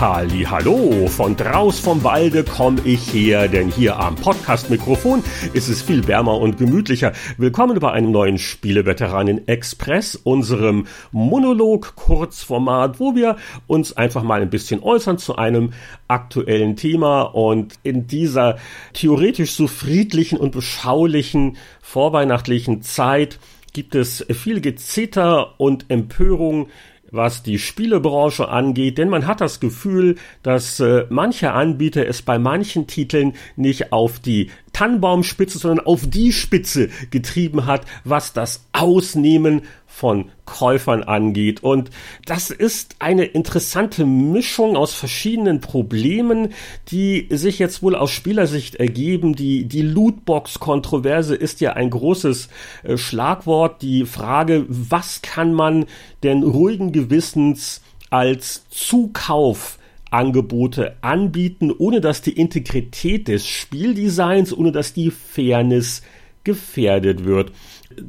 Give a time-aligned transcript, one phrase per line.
[0.00, 6.06] Hallo, von draus vom Walde komme ich her, denn hier am Podcast-Mikrofon ist es viel
[6.06, 7.12] wärmer und gemütlicher.
[7.36, 13.36] Willkommen bei einem neuen Spieleveteranen Express, unserem Monolog-Kurzformat, wo wir
[13.66, 15.74] uns einfach mal ein bisschen äußern zu einem
[16.08, 18.56] aktuellen Thema und in dieser
[18.94, 23.38] theoretisch so friedlichen und beschaulichen vorweihnachtlichen Zeit
[23.74, 26.68] gibt es viel Gezitter und Empörung
[27.10, 32.38] was die Spielebranche angeht, denn man hat das Gefühl, dass äh, manche Anbieter es bei
[32.38, 39.62] manchen Titeln nicht auf die Tannenbaumspitze, sondern auf die Spitze getrieben hat, was das Ausnehmen
[39.86, 41.62] von Käufern angeht.
[41.62, 41.90] Und
[42.24, 46.54] das ist eine interessante Mischung aus verschiedenen Problemen,
[46.88, 49.34] die sich jetzt wohl aus Spielersicht ergeben.
[49.34, 52.48] Die, die Lootbox-Kontroverse ist ja ein großes
[52.84, 53.82] äh, Schlagwort.
[53.82, 55.86] Die Frage, was kann man
[56.22, 59.79] denn ruhigen Gewissens als Zukauf
[60.10, 66.02] Angebote anbieten, ohne dass die Integrität des Spieldesigns, ohne dass die Fairness
[66.44, 67.52] gefährdet wird.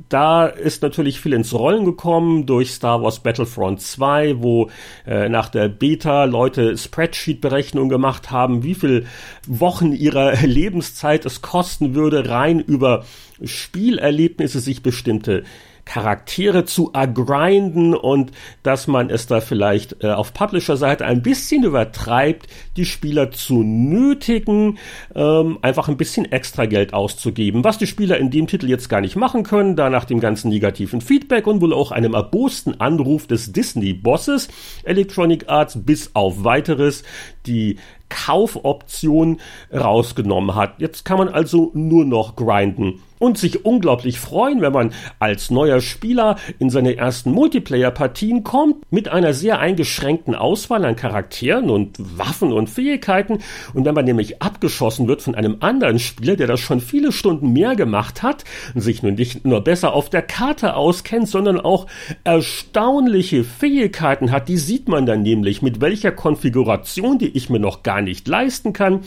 [0.09, 4.69] Da ist natürlich viel ins Rollen gekommen durch Star Wars Battlefront 2, wo
[5.07, 9.05] äh, nach der Beta Leute Spreadsheet-Berechnungen gemacht haben, wie viel
[9.47, 13.05] Wochen ihrer Lebenszeit es kosten würde, rein über
[13.43, 15.43] Spielerlebnisse sich bestimmte
[15.91, 18.31] Charaktere zu ergrinden und
[18.63, 22.47] dass man es da vielleicht äh, auf Publisher-Seite ein bisschen übertreibt,
[22.77, 24.77] die Spieler zu nötigen,
[25.13, 29.01] ähm, einfach ein bisschen extra Geld auszugeben, was die Spieler in dem Titel jetzt gar
[29.01, 33.27] nicht machen können, da nach dem ganzen negativen Feedback und wohl auch einem erbosten Anruf
[33.27, 34.47] des Disney-Bosses
[34.85, 37.03] Electronic Arts bis auf weiteres
[37.45, 39.41] die Kaufoption
[39.73, 40.75] rausgenommen hat.
[40.79, 45.79] Jetzt kann man also nur noch grinden und sich unglaublich freuen, wenn man als neuer
[45.79, 52.51] Spieler in seine ersten Multiplayer-Partien kommt, mit einer sehr eingeschränkten Auswahl an Charakteren und Waffen
[52.51, 53.37] und Fähigkeiten.
[53.75, 57.53] Und wenn man nämlich abgeschossen wird von einem anderen Spieler, der das schon viele Stunden
[57.53, 58.43] mehr gemacht hat
[58.73, 61.85] und sich nun nicht nur besser auf der Karte auskennt, sondern auch
[62.23, 67.83] erstaunliche Fähigkeiten hat, die sieht man dann nämlich, mit welcher Konfiguration, die ich mir noch
[67.83, 69.01] gar nicht leisten kann,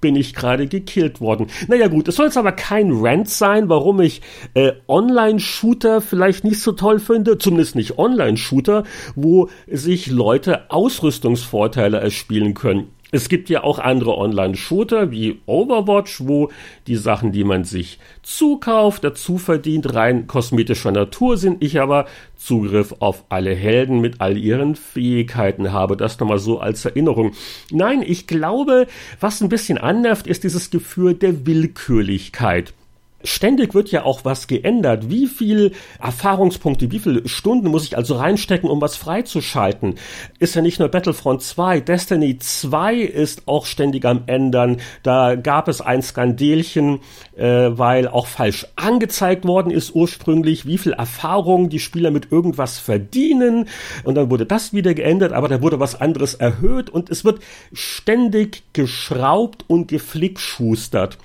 [0.00, 1.48] bin ich gerade gekillt worden.
[1.66, 4.22] Naja gut, es soll jetzt aber kein Rant sein, warum ich
[4.54, 8.84] äh, Online-Shooter vielleicht nicht so toll finde, zumindest nicht Online-Shooter,
[9.16, 12.88] wo sich Leute Ausrüstungsvorteile erspielen können.
[13.10, 16.50] Es gibt ja auch andere Online-Shooter wie Overwatch, wo
[16.86, 21.64] die Sachen, die man sich zukauft, dazu verdient, rein kosmetischer Natur sind.
[21.64, 25.96] Ich aber Zugriff auf alle Helden mit all ihren Fähigkeiten habe.
[25.96, 27.32] Das nochmal so als Erinnerung.
[27.70, 28.86] Nein, ich glaube,
[29.20, 32.74] was ein bisschen annervt, ist dieses Gefühl der Willkürlichkeit.
[33.24, 35.10] Ständig wird ja auch was geändert.
[35.10, 39.96] Wie viel Erfahrungspunkte, wie viele Stunden muss ich also reinstecken, um was freizuschalten?
[40.38, 44.76] Ist ja nicht nur Battlefront 2, Destiny 2 ist auch ständig am Ändern.
[45.02, 47.00] Da gab es ein Skandelchen,
[47.36, 52.78] äh, weil auch falsch angezeigt worden ist ursprünglich, wie viel Erfahrung die Spieler mit irgendwas
[52.78, 53.68] verdienen.
[54.04, 57.40] Und dann wurde das wieder geändert, aber da wurde was anderes erhöht und es wird
[57.72, 61.18] ständig geschraubt und geflickschustert.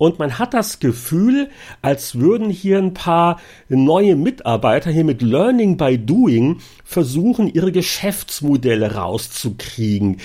[0.00, 1.50] Und man hat das Gefühl,
[1.82, 3.38] als würden hier ein paar
[3.68, 10.16] neue Mitarbeiter hier mit Learning by Doing versuchen, ihre Geschäftsmodelle rauszukriegen.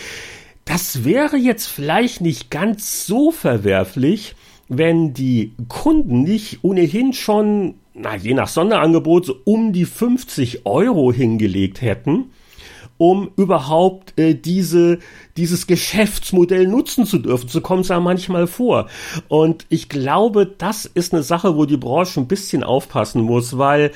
[0.64, 4.36] Das wäre jetzt vielleicht nicht ganz so verwerflich,
[4.70, 11.12] wenn die Kunden nicht ohnehin schon, na, je nach Sonderangebot, so um die 50 Euro
[11.12, 12.32] hingelegt hätten
[12.98, 15.00] um überhaupt äh, diese,
[15.38, 17.50] dieses Geschäftsmodell nutzen zu dürfen.
[17.50, 18.88] So kommt es ja manchmal vor.
[19.28, 23.92] Und ich glaube, das ist eine Sache, wo die Branche ein bisschen aufpassen muss, weil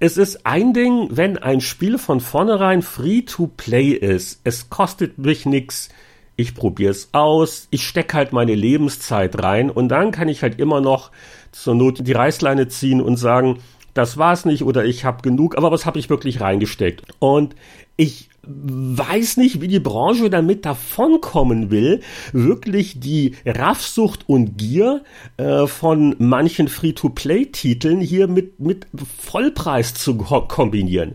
[0.00, 4.40] es ist ein Ding, wenn ein Spiel von vornherein free to play ist.
[4.42, 5.88] Es kostet mich nichts.
[6.36, 10.58] Ich probiere es aus, ich stecke halt meine Lebenszeit rein und dann kann ich halt
[10.58, 11.12] immer noch
[11.52, 13.60] zur Not die Reißleine ziehen und sagen,
[13.94, 17.02] das war's nicht oder ich habe genug, aber was habe ich wirklich reingesteckt?
[17.20, 17.54] Und
[17.96, 22.00] ich weiß nicht, wie die Branche damit davonkommen will,
[22.32, 25.02] wirklich die Raffsucht und Gier
[25.36, 28.86] äh, von manchen Free-to-Play-Titeln hier mit, mit
[29.18, 31.14] Vollpreis zu kombinieren.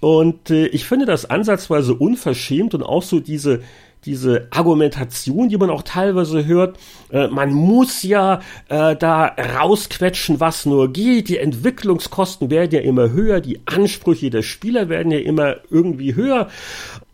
[0.00, 3.62] Und äh, ich finde das ansatzweise unverschämt und auch so diese
[4.06, 6.78] diese Argumentation, die man auch teilweise hört,
[7.10, 9.26] äh, man muss ja äh, da
[9.58, 15.10] rausquetschen, was nur geht, die Entwicklungskosten werden ja immer höher, die Ansprüche der Spieler werden
[15.12, 16.48] ja immer irgendwie höher.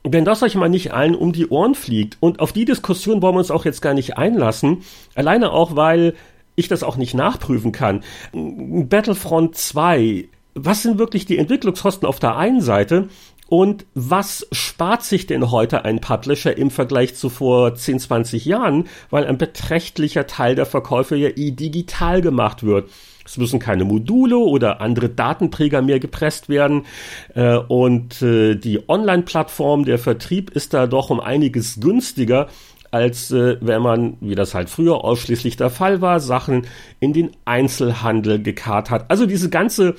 [0.04, 3.34] Wenn das euch mal nicht allen um die Ohren fliegt, und auf die Diskussion wollen
[3.34, 4.82] wir uns auch jetzt gar nicht einlassen,
[5.14, 6.14] alleine auch, weil
[6.54, 8.02] ich das auch nicht nachprüfen kann.
[8.32, 13.08] Battlefront 2, was sind wirklich die Entwicklungskosten auf der einen Seite
[13.52, 18.86] Und was spart sich denn heute ein Publisher im Vergleich zu vor 10, 20 Jahren,
[19.10, 22.88] weil ein beträchtlicher Teil der Verkäufe ja eh digital gemacht wird.
[23.26, 26.86] Es müssen keine Module oder andere Datenträger mehr gepresst werden.
[27.34, 32.48] Äh, und äh, die Online-Plattform, der Vertrieb ist da doch um einiges günstiger,
[32.90, 36.66] als äh, wenn man, wie das halt früher ausschließlich der Fall war, Sachen
[37.00, 39.10] in den Einzelhandel gekarrt hat.
[39.10, 39.96] Also diese ganze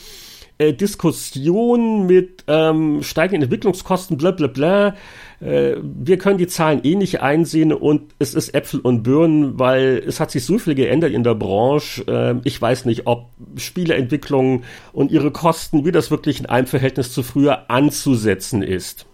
[0.57, 4.95] äh, Diskussion mit ähm, steigenden Entwicklungskosten, bla bla bla.
[5.39, 10.03] Äh, wir können die Zahlen eh nicht einsehen und es ist Äpfel und Birnen, weil
[10.05, 12.03] es hat sich so viel geändert in der Branche.
[12.07, 17.11] Äh, ich weiß nicht, ob Spieleentwicklung und ihre Kosten, wie das wirklich in einem Verhältnis
[17.11, 19.05] zu früher anzusetzen ist.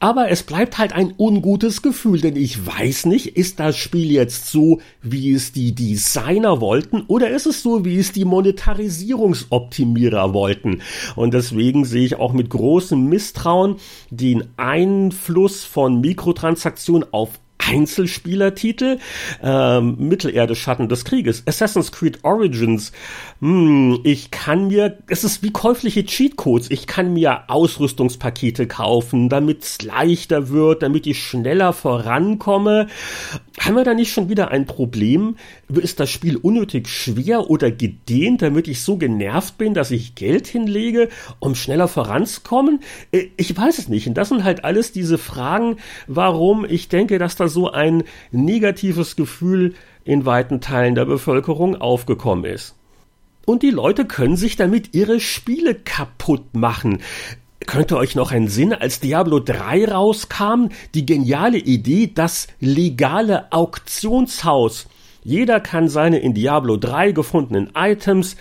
[0.00, 4.46] Aber es bleibt halt ein ungutes Gefühl, denn ich weiß nicht, ist das Spiel jetzt
[4.46, 10.82] so, wie es die Designer wollten, oder ist es so, wie es die Monetarisierungsoptimierer wollten?
[11.16, 13.76] Und deswegen sehe ich auch mit großem Misstrauen
[14.10, 18.98] den Einfluss von Mikrotransaktionen auf Einzelspielertitel,
[19.42, 22.92] ähm, Mittelerde Schatten des Krieges, Assassin's Creed Origins,
[23.40, 29.62] hm, ich kann mir, es ist wie käufliche Cheatcodes, ich kann mir Ausrüstungspakete kaufen, damit
[29.62, 32.86] es leichter wird, damit ich schneller vorankomme.
[33.60, 35.36] Haben wir da nicht schon wieder ein Problem?
[35.68, 40.46] Ist das Spiel unnötig schwer oder gedehnt, damit ich so genervt bin, dass ich Geld
[40.46, 42.80] hinlege, um schneller voranzukommen?
[43.12, 44.06] Äh, ich weiß es nicht.
[44.06, 45.76] Und das sind halt alles diese Fragen,
[46.06, 49.74] warum ich denke, dass da so ein negatives Gefühl
[50.04, 52.76] in weiten Teilen der Bevölkerung aufgekommen ist.
[53.44, 57.00] Und die Leute können sich damit ihre Spiele kaputt machen.
[57.66, 64.86] Könnt ihr euch noch entsinnen, als Diablo 3 rauskam, die geniale Idee, das legale Auktionshaus.
[65.24, 68.36] Jeder kann seine in Diablo 3 gefundenen Items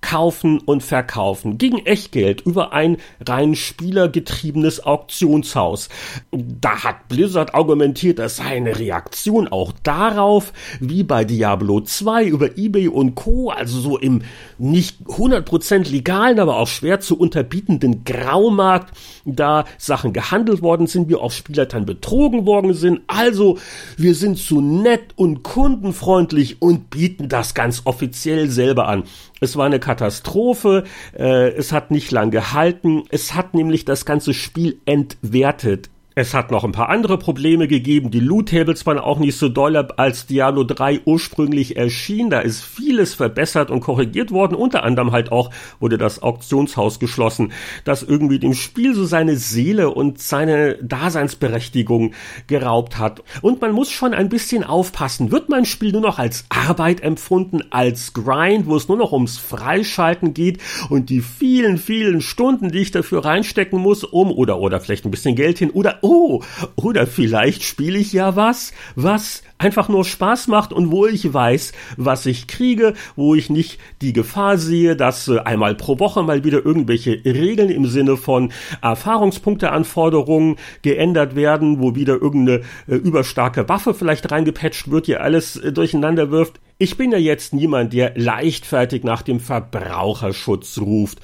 [0.00, 5.88] kaufen und verkaufen gegen Echtgeld über ein rein spielergetriebenes Auktionshaus.
[6.32, 12.56] Da hat Blizzard argumentiert, das sei eine Reaktion auch darauf, wie bei Diablo 2 über
[12.56, 14.22] eBay und Co., also so im
[14.58, 21.16] nicht 100% legalen, aber auch schwer zu unterbietenden Graumarkt, da Sachen gehandelt worden sind, wie
[21.16, 23.00] auch Spieler dann betrogen worden sind.
[23.06, 23.58] Also,
[23.96, 29.04] wir sind zu nett und kundenfreundlich und bieten das ganz offiziell selber an.
[29.40, 30.84] Es war eine Katastrophe,
[31.18, 35.90] äh, es hat nicht lang gehalten, es hat nämlich das ganze Spiel entwertet.
[36.20, 38.10] Es hat noch ein paar andere Probleme gegeben.
[38.10, 42.28] Die Loot-Tables waren auch nicht so doll, als Diablo 3 ursprünglich erschien.
[42.28, 44.54] Da ist vieles verbessert und korrigiert worden.
[44.54, 47.52] Unter anderem halt auch wurde das Auktionshaus geschlossen,
[47.86, 52.12] das irgendwie dem Spiel so seine Seele und seine Daseinsberechtigung
[52.48, 53.22] geraubt hat.
[53.40, 55.32] Und man muss schon ein bisschen aufpassen.
[55.32, 59.38] Wird mein Spiel nur noch als Arbeit empfunden, als Grind, wo es nur noch ums
[59.38, 60.58] Freischalten geht
[60.90, 65.10] und die vielen, vielen Stunden, die ich dafür reinstecken muss, um oder, oder vielleicht ein
[65.10, 66.42] bisschen Geld hin oder oh,
[66.74, 71.72] oder vielleicht spiele ich ja was, was einfach nur Spaß macht und wo ich weiß,
[71.96, 76.42] was ich kriege, wo ich nicht die Gefahr sehe, dass äh, einmal pro Woche mal
[76.42, 78.52] wieder irgendwelche Regeln im Sinne von
[78.82, 85.72] Erfahrungspunkteanforderungen geändert werden, wo wieder irgendeine äh, überstarke Waffe vielleicht reingepatcht wird, die alles äh,
[85.72, 86.58] durcheinander wirft.
[86.78, 91.20] Ich bin ja jetzt niemand, der leichtfertig nach dem Verbraucherschutz ruft.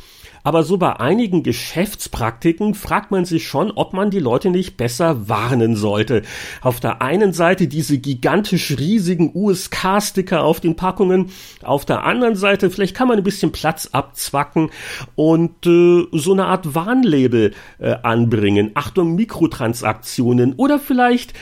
[0.46, 5.28] Aber so bei einigen Geschäftspraktiken fragt man sich schon, ob man die Leute nicht besser
[5.28, 6.22] warnen sollte.
[6.60, 11.30] Auf der einen Seite diese gigantisch riesigen USK-Sticker auf den Packungen,
[11.64, 14.70] auf der anderen Seite vielleicht kann man ein bisschen Platz abzwacken
[15.16, 18.70] und äh, so eine Art Warnlabel äh, anbringen.
[18.74, 21.32] Achtung, Mikrotransaktionen oder vielleicht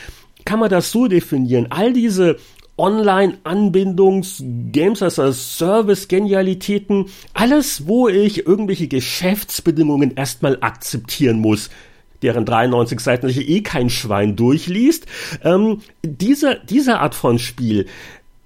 [0.45, 1.67] kann man das so definieren.
[1.71, 2.37] All diese
[2.77, 11.69] Online-Anbindungs, Games as a Service Genialitäten, alles, wo ich irgendwelche Geschäftsbedingungen erstmal akzeptieren muss
[12.21, 15.05] deren 93 Seiten sich eh kein Schwein durchliest.
[15.43, 17.85] Ähm, diese, diese Art von Spiel,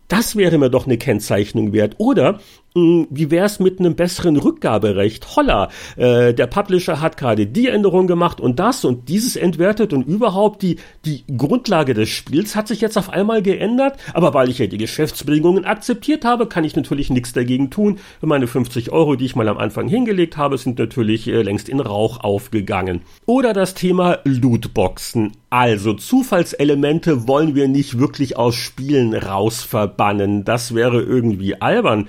[0.09, 1.95] das wäre mir doch eine Kennzeichnung wert.
[1.97, 2.39] Oder
[2.75, 5.35] wie wär's mit einem besseren Rückgaberecht?
[5.35, 10.07] Holla, äh, der Publisher hat gerade die Änderung gemacht und das und dieses entwertet und
[10.07, 13.97] überhaupt die, die Grundlage des Spiels hat sich jetzt auf einmal geändert.
[14.13, 17.99] Aber weil ich ja die Geschäftsbedingungen akzeptiert habe, kann ich natürlich nichts dagegen tun.
[18.21, 21.79] Meine 50 Euro, die ich mal am Anfang hingelegt habe, sind natürlich äh, längst in
[21.79, 23.01] Rauch aufgegangen.
[23.25, 25.31] Oder das Thema Lootboxen.
[25.49, 30.45] Also Zufallselemente wollen wir nicht wirklich aus Spielen rausverbannen.
[30.45, 32.07] Das wäre irgendwie albern.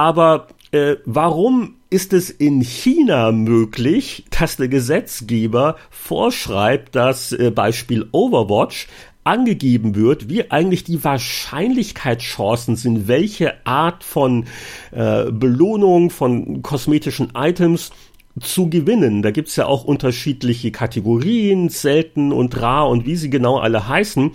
[0.00, 8.08] Aber äh, warum ist es in China möglich, dass der Gesetzgeber vorschreibt, dass äh, Beispiel
[8.10, 8.88] Overwatch
[9.24, 14.46] angegeben wird, wie eigentlich die Wahrscheinlichkeitschancen sind, welche Art von
[14.90, 17.90] äh, Belohnung von kosmetischen Items
[18.38, 19.22] zu gewinnen.
[19.22, 24.32] Da gibt's ja auch unterschiedliche Kategorien, selten und rar und wie sie genau alle heißen.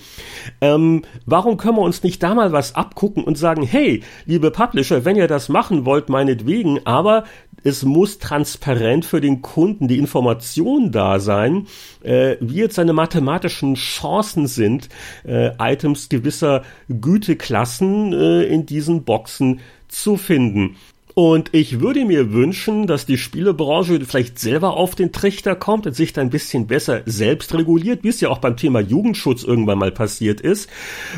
[0.61, 5.05] Ähm, warum können wir uns nicht da mal was abgucken und sagen, hey, liebe Publisher,
[5.05, 7.23] wenn ihr das machen wollt, meinetwegen, aber
[7.63, 11.65] es muss transparent für den Kunden die Information da sein,
[12.03, 14.89] äh, wie jetzt seine mathematischen Chancen sind,
[15.25, 20.75] äh, Items gewisser Güteklassen äh, in diesen Boxen zu finden.
[21.15, 25.95] Und ich würde mir wünschen, dass die Spielebranche vielleicht selber auf den Trichter kommt und
[25.95, 29.77] sich da ein bisschen besser selbst reguliert, wie es ja auch beim Thema Jugendschutz irgendwann
[29.77, 30.69] mal passiert ist,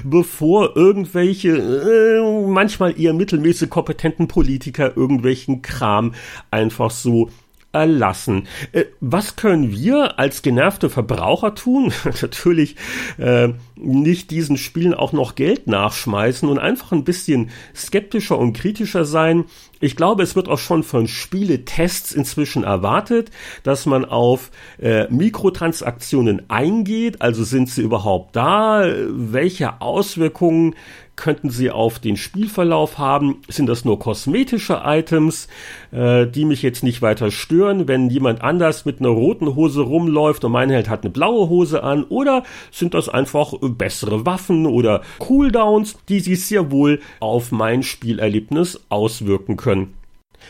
[0.03, 6.13] bevor irgendwelche äh, manchmal eher mittelmäßig kompetenten Politiker irgendwelchen Kram
[6.51, 7.31] einfach so
[7.77, 8.47] erlassen.
[8.71, 11.93] Äh, was können wir als genervte Verbraucher tun?
[12.21, 12.75] Natürlich
[13.17, 19.05] äh, nicht diesen Spielen auch noch Geld nachschmeißen und einfach ein bisschen skeptischer und kritischer
[19.05, 19.45] sein.
[19.79, 23.29] Ich glaube, es wird auch schon von Spieletests inzwischen erwartet,
[23.63, 24.49] dass man auf
[24.81, 27.21] äh, Mikrotransaktionen eingeht.
[27.21, 28.83] Also sind sie überhaupt da?
[29.09, 30.75] Welche Auswirkungen
[31.17, 33.41] könnten sie auf den Spielverlauf haben?
[33.49, 35.49] Sind das nur kosmetische Items,
[35.91, 40.45] äh, die mich jetzt nicht weiter stören, wenn jemand anders mit einer roten Hose rumläuft
[40.45, 42.05] und mein Held hat eine blaue Hose an?
[42.05, 48.79] Oder sind das einfach bessere Waffen oder Cooldowns, die sich sehr wohl auf mein Spielerlebnis
[48.87, 49.96] auswirken können?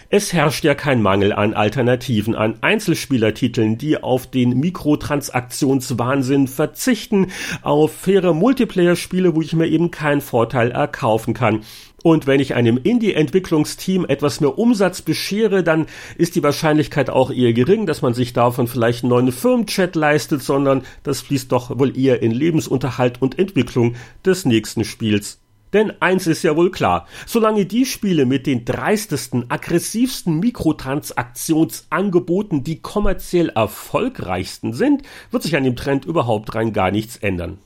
[0.10, 7.94] Es herrscht ja kein Mangel an Alternativen, an Einzelspielertiteln, die auf den Mikrotransaktionswahnsinn verzichten, auf
[7.94, 11.62] faire Multiplayer-Spiele, wo ich mir eben keinen Vorteil erkaufen kann.
[12.04, 15.88] Und wenn ich einem Indie-Entwicklungsteam etwas mehr Umsatz beschere, dann
[16.18, 20.42] ist die Wahrscheinlichkeit auch eher gering, dass man sich davon vielleicht einen neuen Firmenchat leistet,
[20.42, 25.39] sondern das fließt doch wohl eher in Lebensunterhalt und Entwicklung des nächsten Spiels.
[25.74, 32.79] Denn eins ist ja wohl klar, solange die Spiele mit den dreistesten, aggressivsten Mikrotransaktionsangeboten die
[32.79, 37.57] kommerziell erfolgreichsten sind, wird sich an dem Trend überhaupt rein gar nichts ändern.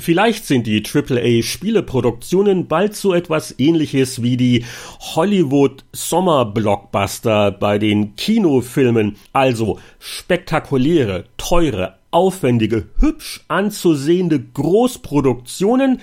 [0.00, 4.64] Vielleicht sind die AAA-Spieleproduktionen bald so etwas ähnliches wie die
[5.14, 16.00] Hollywood-Sommer-Blockbuster bei den Kinofilmen, also spektakuläre, teure, aufwendige, hübsch anzusehende Großproduktionen,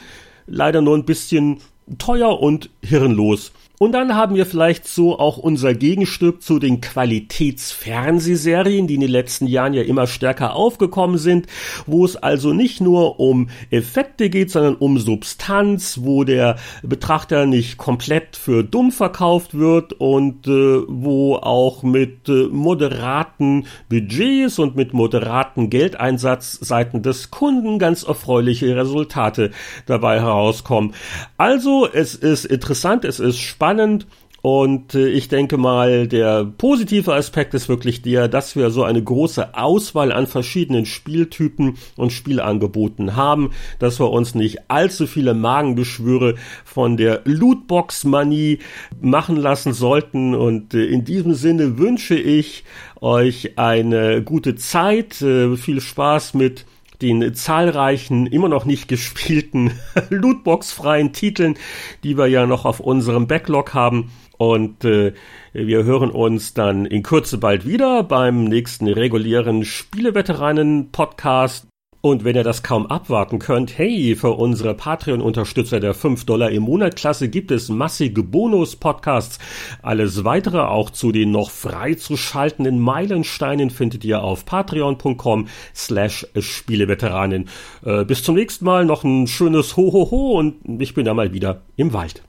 [0.48, 1.60] leider nur ein bisschen
[1.98, 3.52] teuer und hirnlos.
[3.80, 9.12] Und dann haben wir vielleicht so auch unser Gegenstück zu den Qualitätsfernsehserien, die in den
[9.12, 11.46] letzten Jahren ja immer stärker aufgekommen sind,
[11.86, 17.78] wo es also nicht nur um Effekte geht, sondern um Substanz, wo der Betrachter nicht
[17.78, 24.94] komplett für dumm verkauft wird und äh, wo auch mit äh, moderaten Budgets und mit
[24.94, 29.52] moderaten Geldeinsatz seiten des Kunden ganz erfreuliche Resultate
[29.86, 30.96] dabei herauskommen.
[31.38, 34.08] Also es ist interessant, es ist spannend, spannend.
[34.44, 39.04] Und äh, ich denke mal, der positive Aspekt ist wirklich der, dass wir so eine
[39.04, 46.36] große Auswahl an verschiedenen Spieltypen und Spielangeboten haben, dass wir uns nicht allzu viele Magenbeschwüre
[46.64, 48.60] von der Lootbox-Manie
[49.02, 50.34] machen lassen sollten.
[50.34, 52.64] Und äh, in diesem Sinne wünsche ich
[53.02, 56.66] euch eine gute Zeit, äh, viel Spaß mit
[57.02, 59.72] den zahlreichen, immer noch nicht gespielten
[60.10, 61.56] Lootbox-freien Titeln,
[62.04, 64.12] die wir ja noch auf unserem Backlog haben.
[64.38, 65.14] Und äh,
[65.54, 71.68] wir hören uns dann in Kürze bald wieder beim nächsten regulären Spieleveteranen-Podcast.
[72.08, 76.64] Und wenn ihr das kaum abwarten könnt, hey, für unsere Patreon-Unterstützer der 5 Dollar im
[76.64, 79.40] Monat Klasse gibt es massige Bonus-Podcasts.
[79.82, 86.26] Alles weitere auch zu den noch frei zu schaltenden Meilensteinen findet ihr auf patreon.com slash
[86.40, 87.50] Spieleveteranen.
[87.84, 91.64] Äh, bis zum nächsten Mal, noch ein schönes Ho-Ho-Ho und ich bin da mal wieder
[91.76, 92.24] im Wald.